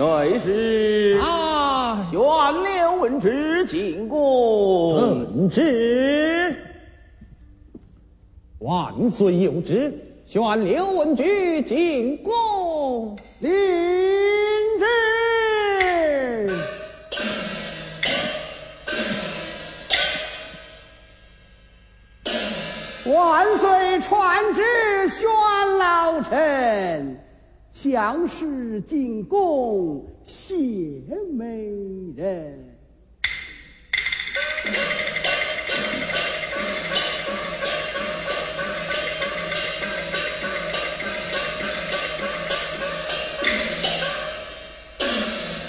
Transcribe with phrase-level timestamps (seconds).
[0.00, 2.18] 内是啊，玄
[2.64, 6.56] 刘文之进宫，奉旨，
[8.60, 9.92] 万岁有旨，
[10.24, 13.14] 宣刘文举进宫。
[13.40, 13.50] 领
[14.78, 14.86] 旨。
[23.04, 24.62] 万岁传旨，
[25.08, 25.28] 宣
[25.78, 27.18] 老臣
[27.72, 30.54] 相视进宫谢
[31.32, 31.70] 美
[32.16, 32.66] 人。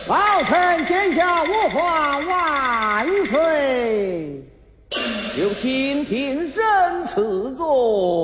[0.08, 4.44] 老臣见驾无皇万岁！
[5.40, 8.21] 有请平身赐座。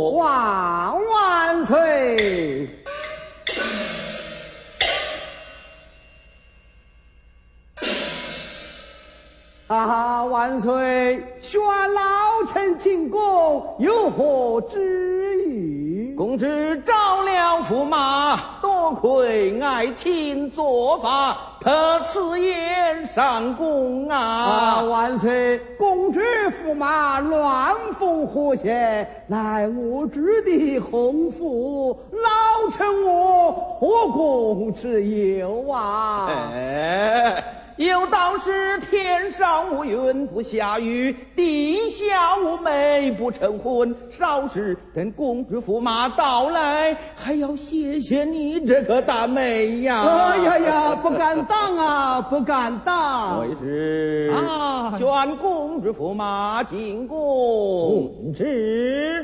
[10.47, 11.21] 万岁！
[11.41, 16.13] 宣老臣进宫，有何旨意？
[16.15, 24.83] 公子招了驸马，多亏爱卿做法，特此言上宫啊，啊！
[24.83, 25.59] 万岁！
[25.77, 26.21] 公子
[26.63, 36.29] 驸马乱逢和谐，乃我之的鸿福，老臣我何共之有啊？
[36.53, 37.43] 哎，
[37.77, 43.95] 有道是天上无云不下雨，地下无媒不成婚。
[44.09, 50.01] 少时等公主驸马到来，还要谢谢你这个大媒呀！
[50.03, 53.41] 哎呀呀，不敢当啊，不敢当！
[53.47, 58.11] 为是啊宣公主驸马进宫。
[58.23, 59.23] 奉旨，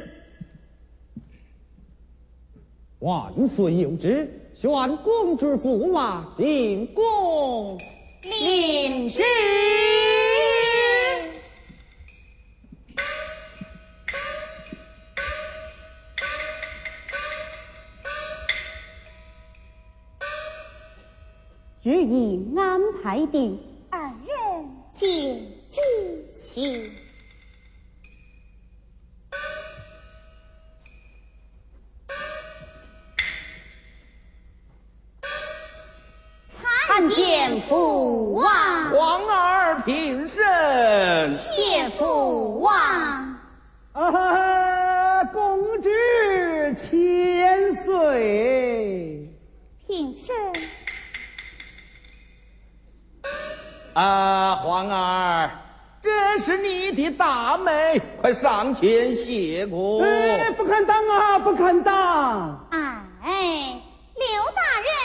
[3.00, 7.80] 万岁有旨，宣公主驸马进宫。
[8.24, 9.22] 领旨。
[21.84, 23.60] 日已安排定，
[23.90, 25.10] 二人见
[25.69, 25.81] 机
[26.31, 27.03] 行。
[53.94, 55.50] 啊，皇儿，
[56.01, 60.01] 这是你的大美，快上前谢过。
[60.04, 62.68] 哎，不敢当啊，不敢当！
[63.24, 63.75] 哎，
[64.16, 64.25] 刘
[64.56, 64.62] 大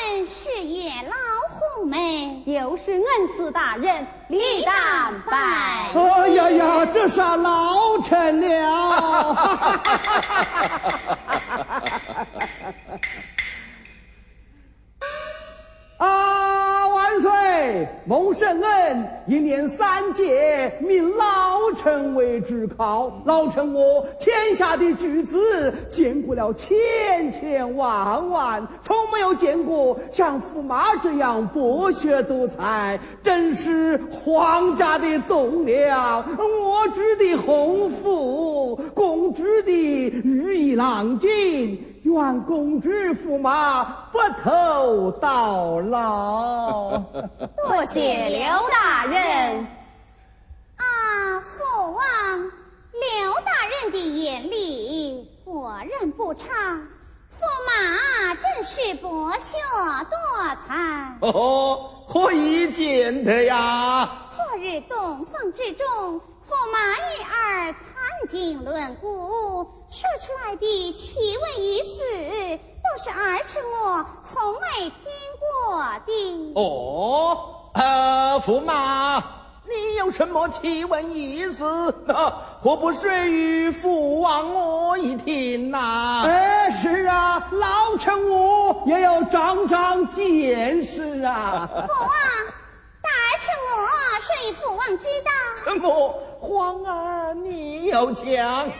[0.08, 1.14] 人是月老
[1.50, 3.05] 红梅，又是恩
[3.37, 5.37] 赐大人李大拜。
[5.94, 9.81] 哎呀呀，这杀老臣了！
[17.88, 17.99] 岁！
[18.05, 23.20] 蒙圣恩，一年三节，命老臣为主考。
[23.25, 41.79] 老臣我天下的举子见过了千千万万，从没有见过像驸马这样博学多才，真是皇家的栋梁，我之的鸿福，公主的羽翼郎君。
[42.08, 46.99] 愿公主驸马不投到老。
[47.69, 49.66] 多谢刘大人。
[50.76, 50.84] 啊，
[51.43, 52.02] 父王，
[52.40, 56.46] 刘大人的眼力果然不差，
[57.31, 59.58] 驸马真是博学
[60.08, 60.16] 多
[60.66, 61.19] 才。
[61.20, 64.08] 哦，何以见得呀？
[64.34, 65.87] 昨日洞房之中，
[66.49, 67.78] 驸马与儿谈
[68.26, 74.93] 经论古，说出来的奇闻异事，都是儿臣我从没听
[75.40, 76.52] 过的。
[76.61, 79.19] 哦，呃，驸马，
[79.64, 81.64] 你有什么奇闻异事？
[82.08, 91.67] 啊，何不说与父王我一听呐、哎，是啊，老臣我也要长长见识啊。
[91.73, 92.11] 父王，
[93.00, 95.31] 大儿臣我说父王知道？
[95.64, 96.14] 什么？
[96.40, 98.67] 皇儿，你要讲？
[98.67, 98.73] 嗯，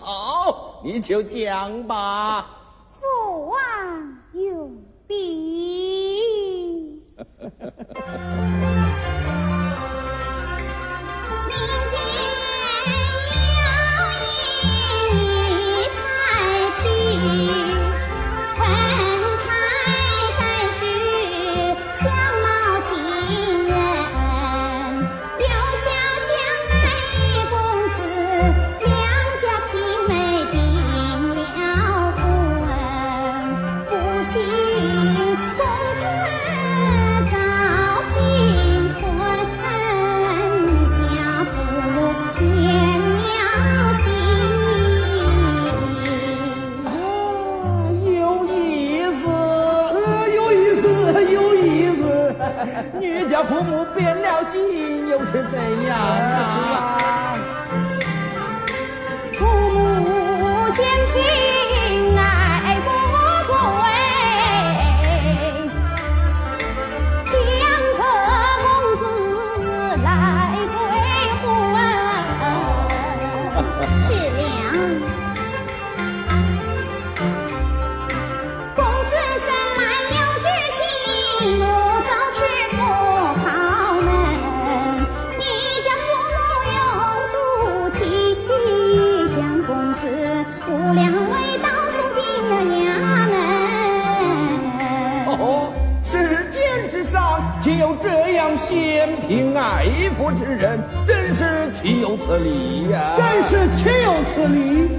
[0.00, 2.46] 好，你就讲吧。
[2.92, 3.58] 父王
[4.32, 4.70] 有
[5.06, 7.02] 笔。
[55.58, 56.27] 怎样
[102.28, 104.90] 此理呀、真是岂有此理！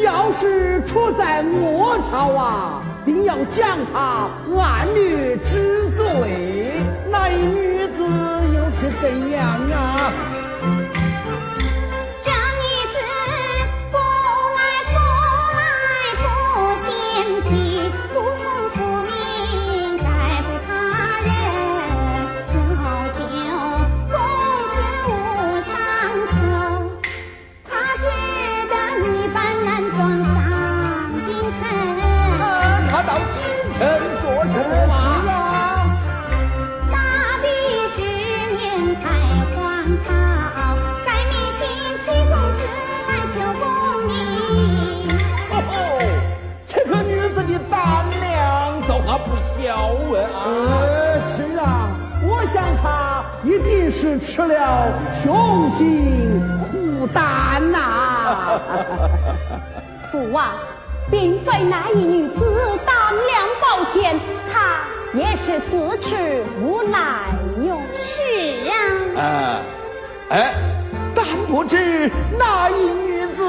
[0.00, 5.77] 要是出在我朝啊，定要将他按律治
[51.36, 51.88] 是啊，
[52.22, 54.88] 我想她一定是吃了
[55.22, 58.58] 雄心虎胆呐、
[60.10, 60.46] 父王，
[61.10, 62.47] 并非那一女子
[65.14, 66.98] 也是四尺无奈
[67.64, 67.80] 哟。
[67.94, 68.22] 是
[69.16, 69.62] 啊，
[70.30, 70.54] 哎，哎，
[71.14, 73.42] 但不知那一女子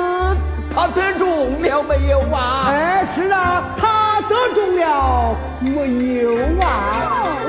[0.74, 2.68] 她得中了没有啊？
[2.70, 7.38] 哎，是啊，她得中了没有啊？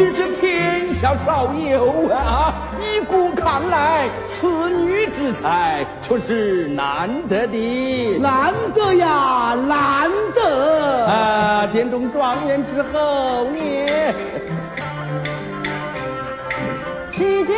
[0.00, 2.54] 真是天下少有啊！
[2.80, 8.18] 依古看来，此女之才却是难得的。
[8.18, 11.04] 难得呀，难得！
[11.04, 13.60] 啊，殿中状元之后呢？
[17.12, 17.52] 只指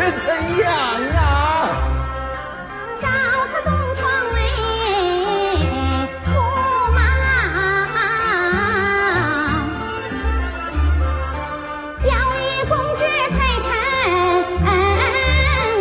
[0.00, 0.66] 会怎样
[1.14, 1.76] 啊？
[2.98, 3.06] 朝
[3.52, 4.00] 他东窗
[4.32, 4.38] 未
[6.24, 6.32] 驸
[6.94, 6.98] 马，
[12.02, 12.72] 要与公
[13.36, 13.68] 配成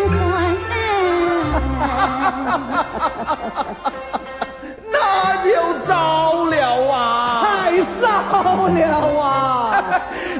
[0.09, 0.11] 婚，
[4.91, 4.93] 那
[5.45, 5.47] 就
[5.87, 5.89] 糟
[6.43, 6.53] 了
[6.91, 6.99] 啊！
[7.41, 7.47] 太
[8.01, 8.03] 糟
[8.67, 8.77] 了
[9.17, 9.23] 啊！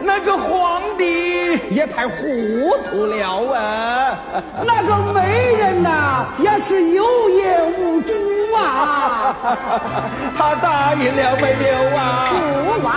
[0.04, 0.99] 那个皇。
[1.70, 4.18] 也太糊涂了啊！
[4.66, 8.14] 那个媒人呐、也是有眼无珠
[8.58, 9.36] 啊！
[10.36, 12.30] 他答应了没有啊？
[12.30, 12.94] 父王，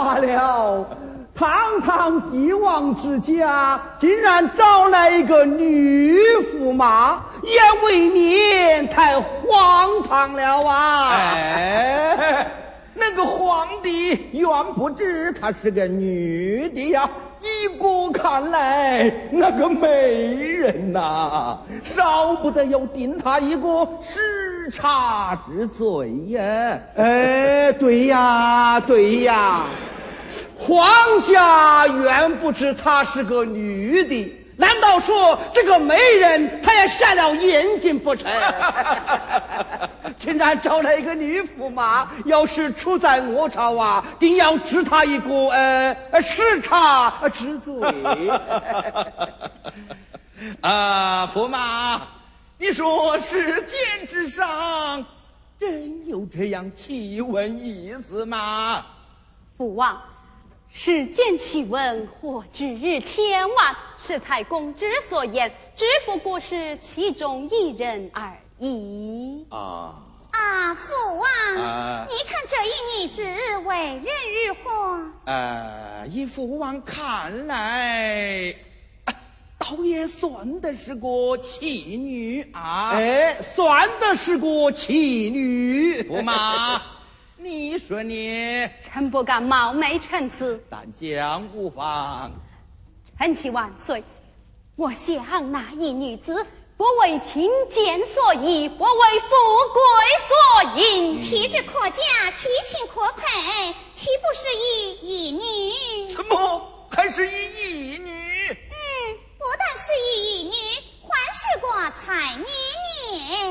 [0.00, 0.86] 罢了！
[1.34, 6.18] 堂堂帝王之家，竟然找来一个女
[6.54, 11.10] 驸马，也未免太荒唐了啊！
[11.12, 12.46] 哎，
[12.94, 17.08] 那个皇帝原不知她是个女的呀，
[17.42, 26.78] 依古看来，那个美人呐、少不得要定他一个失察之罪呀。
[26.96, 29.62] 哎，对呀，对呀，
[30.62, 30.86] 皇
[31.22, 38.30] 家原不知她是个女的，难道说这个媒人她也瞎了眼睛不成？
[40.18, 47.74] 竟然找来一个女驸马，要是出在我朝啊，定要治他一个呃呃失察之罪。
[50.60, 52.02] 啊，驸马，
[52.58, 55.02] 你说世间之上，
[55.58, 58.84] 真有这样奇闻异事吗？
[59.56, 59.98] 父王，
[60.72, 69.44] 世间奇闻或知千万，是太公之所言，只不过是其中一人而已。
[69.50, 69.94] 啊。
[70.30, 73.22] 啊，父王，啊你看这一女子
[73.66, 74.04] 为人
[74.46, 75.10] 如何？
[75.24, 78.54] 呃，依父王看来，
[79.06, 79.14] 啊
[79.58, 82.92] 倒也算得是个奇女啊。
[82.92, 86.00] 哎，算得是个奇女。
[86.04, 86.80] 驸马，
[87.42, 92.30] 你说你臣不敢冒昧陈词，但讲无妨。
[93.18, 94.04] 臣妻万岁。
[94.76, 99.30] 我想那一女子不为贫贱所役，不为富
[99.72, 99.80] 贵
[100.28, 101.18] 所引。
[101.18, 106.12] 气质可嘉，其情可配，岂不是一义女？
[106.14, 108.50] 怎么还是一义女？
[108.50, 110.52] 嗯，不但是一义女，
[111.08, 111.66] 还是个
[112.02, 112.44] 才女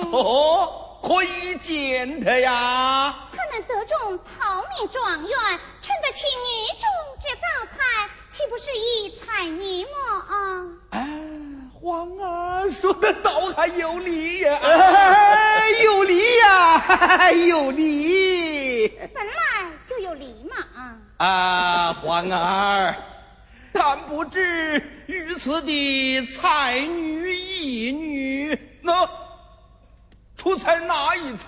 [0.04, 0.18] 呢。
[0.18, 3.30] 哦，可以见他呀。
[3.32, 5.30] 他能得中头名状元，
[5.82, 6.88] 称得起女中
[7.22, 9.90] 之高才，岂不是一才女么？
[10.28, 11.08] 啊，哎
[11.82, 18.90] 皇儿说的倒还有理呀、 哎，有理呀、 有理。
[19.14, 19.34] 本来
[19.88, 20.58] 就有理嘛。
[21.18, 22.96] 啊，皇儿，
[23.72, 29.06] 但不知于此的才女一女，那
[30.40, 31.38] 出在哪一层？